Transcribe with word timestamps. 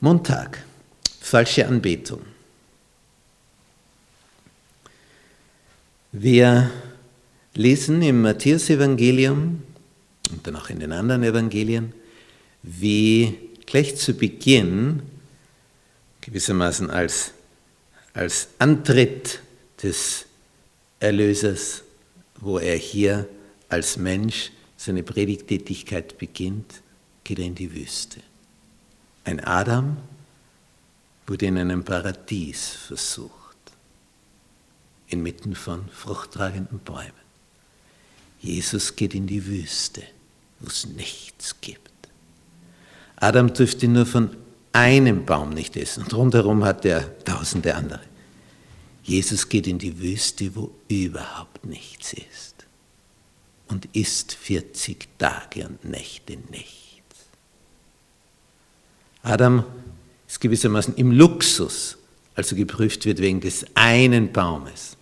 Montag, 0.00 0.62
falsche 1.20 1.66
Anbetung. 1.66 2.20
Wir 6.12 6.70
lesen 7.54 8.02
im 8.02 8.22
Matthäusevangelium 8.22 9.62
und 10.30 10.46
dann 10.46 10.56
auch 10.56 10.70
in 10.70 10.80
den 10.80 10.92
anderen 10.92 11.22
Evangelien, 11.22 11.92
wie 12.62 13.38
gleich 13.66 13.96
zu 13.96 14.14
Beginn, 14.14 15.02
gewissermaßen 16.20 16.90
als, 16.90 17.32
als 18.12 18.48
Antritt 18.58 19.40
des 19.82 20.26
Erlösers, 21.00 21.82
wo 22.40 22.58
er 22.58 22.76
hier 22.76 23.28
als 23.68 23.96
Mensch 23.96 24.52
seine 24.76 25.02
Predigtätigkeit 25.02 26.18
beginnt, 26.18 26.82
geht 27.24 27.38
er 27.38 27.46
in 27.46 27.54
die 27.54 27.74
Wüste. 27.74 28.20
Ein 29.24 29.40
Adam 29.40 29.96
wurde 31.26 31.46
in 31.46 31.56
einem 31.56 31.82
Paradies 31.82 32.68
versucht, 32.68 33.32
inmitten 35.08 35.54
von 35.54 35.88
fruchttragenden 35.88 36.78
Bäumen. 36.80 37.12
Jesus 38.40 38.94
geht 38.94 39.14
in 39.14 39.26
die 39.26 39.46
Wüste, 39.46 40.02
wo 40.60 40.66
es 40.68 40.86
nichts 40.86 41.60
gibt. 41.62 41.90
Adam 43.16 43.54
dürfte 43.54 43.88
nur 43.88 44.04
von 44.04 44.36
einem 44.72 45.24
Baum 45.24 45.50
nicht 45.50 45.76
essen 45.76 46.02
und 46.02 46.12
rundherum 46.12 46.62
hat 46.64 46.84
er 46.84 47.18
tausende 47.24 47.74
andere. 47.74 48.02
Jesus 49.02 49.48
geht 49.48 49.66
in 49.66 49.78
die 49.78 49.98
Wüste, 49.98 50.54
wo 50.54 50.70
überhaupt 50.88 51.64
nichts 51.64 52.12
ist 52.12 52.66
und 53.68 53.86
isst 53.94 54.34
40 54.34 55.08
Tage 55.18 55.66
und 55.66 55.84
Nächte 55.84 56.36
nichts. 56.50 56.83
Adam 59.24 59.64
ist 60.28 60.40
gewissermaßen 60.40 60.94
im 60.96 61.10
Luxus, 61.10 61.96
also 62.34 62.54
geprüft 62.54 63.06
wird 63.06 63.18
wegen 63.18 63.40
des 63.40 63.64
einen 63.74 64.32
Baumes. 64.32 64.96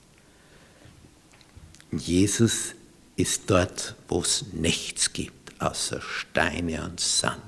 Jesus 1.91 2.75
ist 3.17 3.51
dort, 3.51 3.97
wo 4.09 4.21
es 4.21 4.47
nichts 4.53 5.13
gibt, 5.13 5.61
außer 5.61 6.01
Steine 6.01 6.85
und 6.85 7.01
Sand 7.01 7.43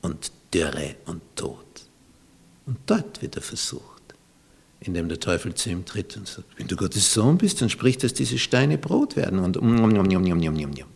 und 0.00 0.32
Dürre 0.52 0.96
und 1.04 1.20
Tod. 1.36 1.58
Und 2.66 2.78
dort 2.86 3.20
wird 3.20 3.36
er 3.36 3.42
versucht, 3.42 4.02
indem 4.80 5.08
der 5.08 5.20
Teufel 5.20 5.54
zu 5.54 5.68
ihm 5.68 5.84
tritt 5.84 6.16
und 6.16 6.26
sagt, 6.26 6.48
wenn 6.56 6.66
du 6.66 6.76
Gottes 6.76 7.12
Sohn 7.12 7.36
bist, 7.36 7.60
dann 7.60 7.68
sprich, 7.68 7.98
dass 7.98 8.14
diese 8.14 8.38
Steine 8.38 8.78
Brot 8.78 9.16
werden 9.16 9.38
und 9.38 9.58
um, 9.58 9.78
um, 9.78 9.92
um, 9.92 10.08
um, 10.08 10.32
um, 10.32 10.42
um, 10.42 10.56
um. 10.56 10.93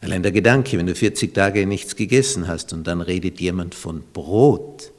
Allein 0.00 0.22
der 0.22 0.32
Gedanke, 0.32 0.78
wenn 0.78 0.86
du 0.86 0.94
40 0.94 1.34
Tage 1.34 1.66
nichts 1.66 1.96
gegessen 1.96 2.46
hast 2.46 2.72
und 2.72 2.86
dann 2.86 3.00
redet 3.00 3.40
jemand 3.40 3.74
von 3.74 4.02
Brot, 4.12 4.92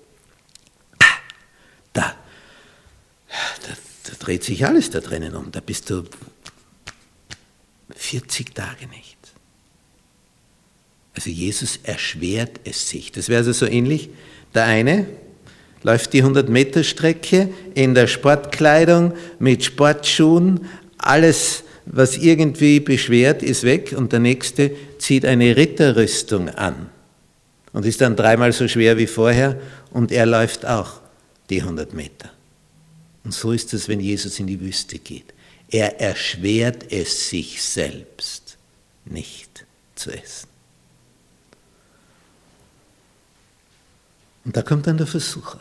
da, 1.93 2.15
da, 3.65 3.77
da 4.03 4.13
dreht 4.19 4.43
sich 4.43 4.65
alles 4.65 4.89
da 4.89 4.99
drinnen 4.99 5.35
um. 5.35 5.51
Da 5.51 5.61
bist 5.61 5.89
du 5.89 6.03
40 7.95 8.53
Tage 8.53 8.87
nicht. 8.87 9.17
Also 11.15 11.29
Jesus 11.29 11.79
erschwert 11.83 12.59
es 12.63 12.89
sich. 12.89 13.11
Das 13.11 13.29
wäre 13.29 13.39
also 13.39 13.51
so 13.51 13.65
ähnlich. 13.65 14.09
Der 14.53 14.65
eine 14.65 15.07
läuft 15.83 16.13
die 16.13 16.21
100 16.21 16.49
Meter 16.49 16.83
Strecke 16.83 17.53
in 17.73 17.93
der 17.93 18.07
Sportkleidung 18.07 19.13
mit 19.39 19.63
Sportschuhen, 19.63 20.67
alles 20.97 21.63
was 21.91 22.17
irgendwie 22.17 22.79
beschwert, 22.79 23.41
ist 23.41 23.63
weg 23.63 23.93
und 23.97 24.11
der 24.11 24.19
nächste 24.19 24.71
zieht 24.99 25.25
eine 25.25 25.57
Ritterrüstung 25.57 26.49
an 26.49 26.89
und 27.73 27.85
ist 27.85 28.01
dann 28.01 28.15
dreimal 28.15 28.53
so 28.53 28.67
schwer 28.67 28.97
wie 28.97 29.07
vorher 29.07 29.59
und 29.91 30.11
er 30.11 30.27
läuft 30.27 30.65
auch 30.65 31.01
die 31.49 31.61
100 31.61 31.93
Meter. 31.93 32.29
Und 33.23 33.33
so 33.33 33.51
ist 33.51 33.73
es, 33.73 33.87
wenn 33.87 33.99
Jesus 33.99 34.39
in 34.39 34.47
die 34.47 34.61
Wüste 34.61 34.99
geht. 34.99 35.33
Er 35.67 35.99
erschwert 35.99 36.91
es 36.91 37.29
sich 37.29 37.61
selbst, 37.61 38.57
nicht 39.05 39.65
zu 39.95 40.11
essen. 40.11 40.47
Und 44.45 44.55
da 44.55 44.61
kommt 44.61 44.87
dann 44.87 44.97
der 44.97 45.07
Versucher. 45.07 45.59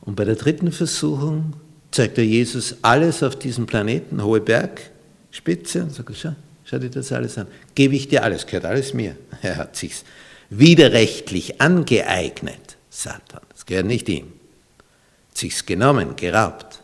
Und 0.00 0.16
bei 0.16 0.24
der 0.24 0.36
dritten 0.36 0.72
Versuchung 0.72 1.54
zeigt 1.96 2.18
er 2.18 2.24
Jesus 2.24 2.76
alles 2.82 3.22
auf 3.22 3.36
diesem 3.38 3.66
Planeten, 3.66 4.22
hohe 4.22 4.40
Bergspitze, 4.40 5.82
und 5.82 5.92
sagt, 5.92 6.16
schau, 6.16 6.34
schau 6.64 6.78
dir 6.78 6.90
das 6.90 7.10
alles 7.10 7.38
an. 7.38 7.46
Gebe 7.74 7.96
ich 7.96 8.08
dir 8.08 8.22
alles, 8.22 8.46
gehört 8.46 8.66
alles 8.66 8.94
mir. 8.94 9.16
Er 9.42 9.56
hat 9.56 9.76
sich's 9.76 10.04
widerrechtlich 10.50 11.60
angeeignet, 11.60 12.76
Satan. 12.90 13.40
Das 13.50 13.66
gehört 13.66 13.86
nicht 13.86 14.08
ihm. 14.08 14.26
Hat 14.26 15.38
sich's 15.38 15.66
genommen, 15.66 16.16
geraubt. 16.16 16.82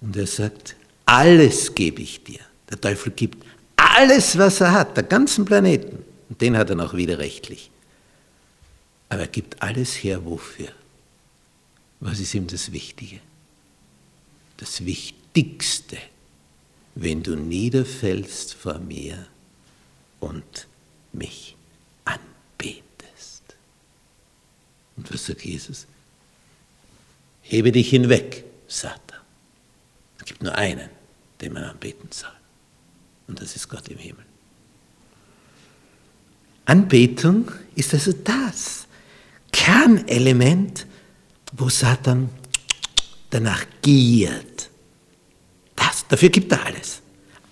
Und 0.00 0.16
er 0.16 0.26
sagt, 0.26 0.76
alles 1.06 1.74
gebe 1.74 2.02
ich 2.02 2.22
dir. 2.22 2.40
Der 2.70 2.80
Teufel 2.80 3.12
gibt 3.12 3.44
alles, 3.76 4.36
was 4.36 4.60
er 4.60 4.72
hat, 4.72 4.96
der 4.96 5.04
ganzen 5.04 5.44
Planeten. 5.44 6.04
Und 6.28 6.40
den 6.40 6.56
hat 6.56 6.70
er 6.70 6.76
noch 6.76 6.94
widerrechtlich. 6.94 7.70
Aber 9.08 9.22
er 9.22 9.28
gibt 9.28 9.62
alles 9.62 9.94
her, 9.94 10.24
wofür? 10.24 10.68
Was 12.00 12.20
ist 12.20 12.34
ihm 12.34 12.46
das 12.46 12.72
Wichtige? 12.72 13.20
Das 14.58 14.84
Wichtigste, 14.84 15.96
wenn 16.94 17.22
du 17.22 17.36
niederfällst 17.36 18.54
vor 18.54 18.78
mir 18.78 19.26
und 20.20 20.66
mich 21.12 21.56
anbetest. 22.04 23.42
Und 24.96 25.12
was 25.12 25.26
sagt 25.26 25.44
Jesus? 25.44 25.86
Hebe 27.40 27.72
dich 27.72 27.88
hinweg, 27.88 28.44
Satan. 28.66 29.20
Es 30.18 30.24
gibt 30.24 30.42
nur 30.42 30.54
einen, 30.54 30.90
den 31.40 31.52
man 31.52 31.64
anbeten 31.64 32.10
soll. 32.10 32.30
Und 33.28 33.40
das 33.40 33.56
ist 33.56 33.68
Gott 33.68 33.88
im 33.88 33.98
Himmel. 33.98 34.24
Anbetung 36.64 37.50
ist 37.76 37.94
also 37.94 38.12
das 38.12 38.86
Kernelement, 39.52 40.86
wo 41.52 41.68
Satan 41.68 42.28
danach 43.30 43.64
giert. 43.82 44.70
Das, 45.76 46.06
dafür 46.08 46.28
gibt 46.28 46.52
er 46.52 46.64
alles. 46.64 47.02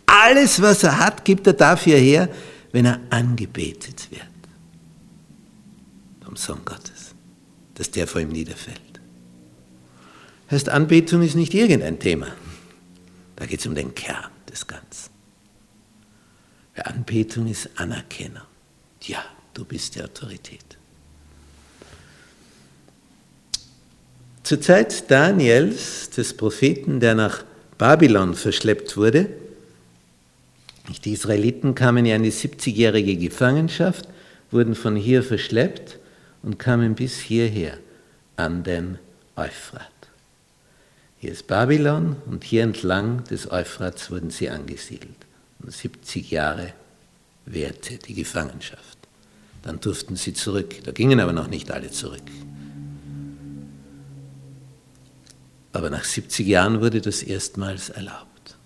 Alles, 0.07 0.61
was 0.61 0.83
er 0.83 0.99
hat, 0.99 1.25
gibt 1.25 1.47
er 1.47 1.53
dafür 1.53 1.97
her, 1.97 2.29
wenn 2.73 2.87
er 2.87 3.01
angebetet 3.11 4.09
wird. 4.11 4.23
Vom 6.25 6.37
Sohn 6.37 6.65
Gottes, 6.65 7.15
dass 7.75 7.91
der 7.91 8.07
vor 8.07 8.21
ihm 8.21 8.31
niederfällt. 8.31 8.81
Heißt, 10.51 10.69
Anbetung 10.69 11.23
ist 11.23 11.35
nicht 11.35 11.55
irgendein 11.55 11.99
Thema. 11.99 12.29
Da 13.37 13.47
geht 13.47 13.61
es 13.61 13.67
um 13.67 13.75
den 13.75 13.95
Kern 13.95 14.31
des 14.51 14.67
Ganzen. 14.67 15.11
Anbetung 16.77 17.47
ist 17.47 17.71
Anerkennung. 17.77 18.43
Ja, 19.03 19.25
du 19.55 19.65
bist 19.65 19.95
die 19.95 20.03
Autorität. 20.03 20.77
Zur 24.47 24.61
Zeit 24.61 25.11
Daniels, 25.11 26.09
des 26.11 26.37
Propheten, 26.37 27.01
der 27.01 27.17
nach 27.17 27.43
Babylon 27.79 28.37
verschleppt 28.37 28.97
wurde, 28.97 29.29
die 31.05 31.15
Israeliten 31.15 31.75
kamen 31.75 32.07
ja 32.07 32.15
in 32.15 32.23
die 32.23 32.31
70-jährige 32.31 33.17
Gefangenschaft, 33.17 34.09
wurden 34.53 34.77
von 34.77 34.95
hier 34.95 35.25
verschleppt 35.25 35.99
und 36.45 36.61
kamen 36.61 36.95
bis 36.95 37.19
hierher 37.19 37.79
an 38.37 38.63
den 38.63 39.01
Euphrat. 39.35 39.91
Hier 41.19 41.33
ist 41.33 41.49
Babylon 41.49 42.15
und 42.27 42.45
hier 42.45 42.63
entlang 42.63 43.25
des 43.25 43.51
Euphrats 43.51 44.13
wurden 44.13 44.31
sie 44.31 44.49
angesiedelt. 44.49 45.17
Und 45.59 45.73
70 45.73 46.31
Jahre 46.31 46.73
währte 47.47 47.99
die 47.99 48.15
Gefangenschaft. 48.15 48.97
Dann 49.65 49.81
durften 49.81 50.15
sie 50.15 50.35
zurück. 50.35 50.85
Da 50.85 50.93
gingen 50.93 51.19
aber 51.19 51.33
noch 51.33 51.49
nicht 51.49 51.73
alle 51.73 51.91
zurück. 51.91 52.23
Aber 55.77 55.91
nach 55.91 56.05
70 56.05 56.47
Jahren 56.47 56.81
wurde 56.81 57.03
das 57.03 57.23
erstmals 57.23 57.91
erlaubt. 57.91 58.57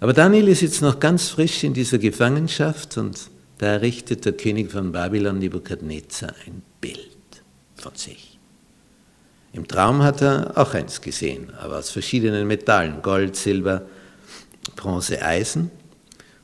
Aber 0.00 0.14
Daniel 0.14 0.48
ist 0.48 0.62
jetzt 0.62 0.80
noch 0.80 0.98
ganz 0.98 1.28
frisch 1.28 1.64
in 1.64 1.74
dieser 1.74 1.98
Gefangenschaft 1.98 2.96
und 2.96 3.28
da 3.58 3.66
errichtet 3.66 4.24
der 4.24 4.32
König 4.32 4.72
von 4.72 4.90
Babylon, 4.90 5.38
Nebukadnezar, 5.38 6.32
ein 6.46 6.62
Bild 6.80 7.42
von 7.74 7.94
sich. 7.94 8.38
Im 9.52 9.68
Traum 9.68 10.02
hat 10.02 10.22
er 10.22 10.56
auch 10.56 10.72
eins 10.72 11.02
gesehen, 11.02 11.52
aber 11.58 11.76
aus 11.76 11.90
verschiedenen 11.90 12.46
Metallen, 12.46 13.02
Gold, 13.02 13.36
Silber, 13.36 13.82
Bronze, 14.76 15.20
Eisen 15.22 15.70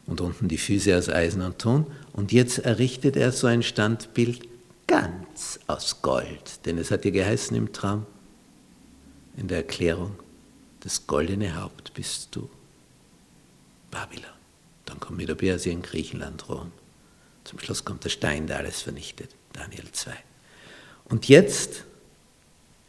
und 0.05 0.21
unten 0.21 0.47
die 0.47 0.59
Füße 0.59 0.95
aus 0.95 1.09
Eisen 1.09 1.41
und 1.41 1.59
Ton. 1.59 1.87
Und 2.13 2.33
jetzt 2.33 2.59
errichtet 2.59 3.17
er 3.17 3.33
so 3.33 3.47
ein 3.47 3.63
Standbild 3.63 4.47
ganz 4.87 5.59
aus 5.69 6.03
Gold, 6.03 6.67
denn 6.67 6.77
es 6.77 6.91
hat 6.91 7.07
ja 7.07 7.11
geheißen 7.11 7.57
im 7.57 7.73
Traum, 7.73 8.05
in 9.37 9.49
der 9.49 9.59
Erklärung, 9.59 10.19
das 10.81 11.06
goldene 11.06 11.61
Haupt 11.61 11.94
bist 11.94 12.35
du, 12.35 12.49
Babylon. 13.91 14.25
Dann 14.85 15.00
kommt 15.00 15.19
Medo-Persien, 15.19 15.83
Griechenland, 15.83 16.49
Rom. 16.49 16.73
Zum 17.44 17.59
Schluss 17.59 17.85
kommt 17.85 18.05
der 18.05 18.11
Stein, 18.11 18.47
der 18.47 18.59
alles 18.59 18.83
vernichtet, 18.83 19.35
Daniel 19.53 19.91
2. 19.91 20.12
Und 21.05 21.29
jetzt 21.29 21.85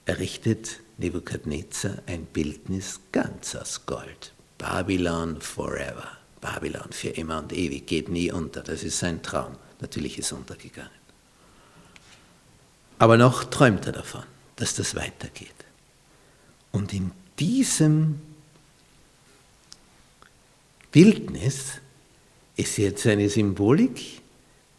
errichtet 0.05 0.79
Nebukadnezar 0.97 1.99
ein 2.07 2.25
Bildnis 2.25 2.99
ganz 3.11 3.55
aus 3.55 3.85
Gold. 3.85 4.33
Babylon 4.57 5.41
forever. 5.41 6.17
Babylon 6.41 6.91
für 6.91 7.09
immer 7.09 7.39
und 7.39 7.53
ewig, 7.53 7.85
geht 7.87 8.09
nie 8.09 8.31
unter. 8.31 8.61
Das 8.61 8.83
ist 8.83 8.99
sein 8.99 9.21
Traum. 9.21 9.57
Natürlich 9.79 10.17
ist 10.17 10.31
untergegangen. 10.31 10.91
Aber 12.99 13.17
noch 13.17 13.43
träumt 13.43 13.85
er 13.85 13.91
davon, 13.91 14.23
dass 14.55 14.73
das 14.75 14.95
weitergeht. 14.95 15.53
Und 16.77 16.93
in 16.93 17.09
diesem 17.39 18.19
Bildnis 20.91 21.81
ist 22.55 22.77
jetzt 22.77 23.07
eine 23.07 23.29
Symbolik, 23.29 24.21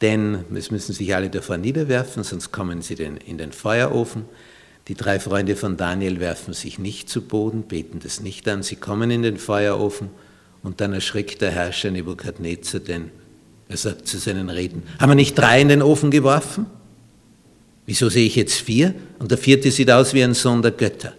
denn 0.00 0.44
es 0.54 0.70
müssen 0.70 0.92
sich 0.92 1.12
alle 1.12 1.28
davor 1.28 1.56
niederwerfen, 1.56 2.22
sonst 2.22 2.52
kommen 2.52 2.82
sie 2.82 2.94
in 2.94 3.36
den 3.36 3.50
Feuerofen. 3.50 4.26
Die 4.86 4.94
drei 4.94 5.18
Freunde 5.18 5.56
von 5.56 5.76
Daniel 5.76 6.20
werfen 6.20 6.54
sich 6.54 6.78
nicht 6.78 7.10
zu 7.10 7.20
Boden, 7.20 7.64
beten 7.64 7.98
das 8.00 8.20
nicht 8.20 8.46
an, 8.46 8.62
sie 8.62 8.76
kommen 8.76 9.10
in 9.10 9.22
den 9.22 9.36
Feuerofen 9.36 10.10
und 10.62 10.80
dann 10.80 10.92
erschrickt 10.92 11.40
der 11.40 11.50
Herrscher 11.50 11.90
Nebukadnezar, 11.90 12.78
denn 12.78 13.10
er 13.68 13.76
sagt 13.76 14.06
zu 14.06 14.18
seinen 14.18 14.50
Reden, 14.50 14.84
haben 15.00 15.10
wir 15.10 15.16
nicht 15.16 15.36
drei 15.36 15.60
in 15.60 15.68
den 15.68 15.82
Ofen 15.82 16.12
geworfen? 16.12 16.66
Wieso 17.86 18.08
sehe 18.08 18.24
ich 18.24 18.36
jetzt 18.36 18.60
vier? 18.60 18.94
Und 19.18 19.32
der 19.32 19.38
vierte 19.38 19.72
sieht 19.72 19.90
aus 19.90 20.14
wie 20.14 20.22
ein 20.22 20.34
Sohn 20.34 20.62
der 20.62 20.70
Götter. 20.70 21.14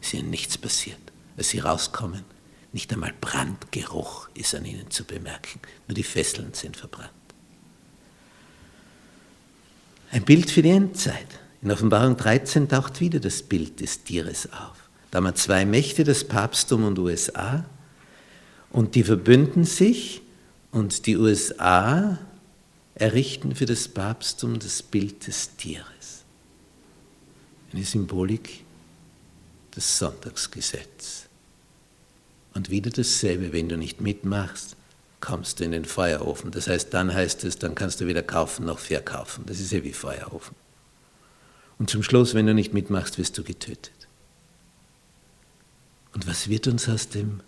Ist 0.00 0.14
ihnen 0.14 0.30
nichts 0.30 0.58
passiert, 0.58 0.98
als 1.36 1.50
sie 1.50 1.58
rauskommen. 1.58 2.24
Nicht 2.72 2.92
einmal 2.92 3.14
Brandgeruch 3.20 4.28
ist 4.34 4.54
an 4.54 4.64
ihnen 4.64 4.90
zu 4.90 5.04
bemerken, 5.04 5.60
nur 5.86 5.94
die 5.94 6.02
Fesseln 6.02 6.52
sind 6.52 6.76
verbrannt. 6.76 7.10
Ein 10.10 10.24
Bild 10.24 10.50
für 10.50 10.62
die 10.62 10.70
Endzeit. 10.70 11.26
In 11.60 11.70
Offenbarung 11.70 12.16
13 12.16 12.68
taucht 12.68 13.00
wieder 13.00 13.20
das 13.20 13.42
Bild 13.42 13.80
des 13.80 14.04
Tieres 14.04 14.52
auf. 14.52 14.88
Da 15.10 15.18
haben 15.18 15.24
wir 15.24 15.34
zwei 15.34 15.64
Mächte, 15.64 16.04
das 16.04 16.24
Papsttum 16.24 16.84
und 16.84 16.98
USA, 16.98 17.64
und 18.70 18.94
die 18.94 19.02
verbünden 19.02 19.64
sich 19.64 20.22
und 20.70 21.06
die 21.06 21.16
USA 21.16 22.18
errichten 22.94 23.54
für 23.54 23.66
das 23.66 23.88
Papsttum 23.88 24.58
das 24.58 24.82
Bild 24.82 25.26
des 25.26 25.56
Tieres. 25.56 26.24
Eine 27.72 27.84
Symbolik 27.84 28.64
des 29.78 29.98
Sonntagsgesetzes. 29.98 31.28
Und 32.52 32.68
wieder 32.68 32.90
dasselbe, 32.90 33.52
wenn 33.52 33.68
du 33.68 33.78
nicht 33.78 34.00
mitmachst, 34.00 34.74
kommst 35.20 35.60
du 35.60 35.64
in 35.64 35.70
den 35.70 35.84
Feuerofen. 35.84 36.50
Das 36.50 36.66
heißt, 36.66 36.92
dann 36.92 37.14
heißt 37.14 37.44
es, 37.44 37.58
dann 37.58 37.76
kannst 37.76 38.00
du 38.00 38.06
weder 38.08 38.24
kaufen 38.24 38.66
noch 38.66 38.80
verkaufen. 38.80 39.44
Das 39.46 39.60
ist 39.60 39.70
ja 39.70 39.84
wie 39.84 39.92
Feuerofen. 39.92 40.56
Und 41.78 41.90
zum 41.90 42.02
Schluss, 42.02 42.34
wenn 42.34 42.46
du 42.46 42.54
nicht 42.54 42.74
mitmachst, 42.74 43.18
wirst 43.18 43.38
du 43.38 43.44
getötet. 43.44 43.92
Und 46.12 46.26
was 46.26 46.48
wird 46.48 46.66
uns 46.66 46.88
aus 46.88 47.08
dem 47.08 47.40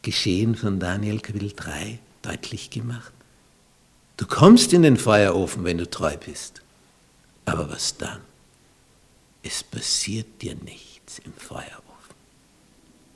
Geschehen 0.00 0.54
von 0.54 0.80
Daniel 0.80 1.20
Kapitel 1.20 1.52
3 1.54 1.98
deutlich 2.22 2.70
gemacht? 2.70 3.12
Du 4.16 4.26
kommst 4.26 4.72
in 4.72 4.82
den 4.82 4.96
Feuerofen, 4.96 5.64
wenn 5.64 5.76
du 5.76 5.90
treu 5.90 6.16
bist. 6.16 6.62
Aber 7.44 7.68
was 7.70 7.98
dann? 7.98 8.20
Es 9.42 9.62
passiert 9.62 10.40
dir 10.40 10.54
nichts 10.54 10.91
im 11.18 11.32
Feuerofen. 11.32 12.14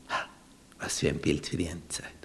Ha, 0.08 0.26
was 0.78 1.00
für 1.00 1.08
ein 1.08 1.18
Bild 1.18 1.46
für 1.46 1.56
die 1.56 1.66
Endzeit. 1.66 2.15